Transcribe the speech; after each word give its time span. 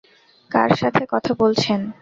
কার 0.51 0.71
সাথে 0.75 1.03
কথা 1.09 1.31
বলছেন? 1.33 1.79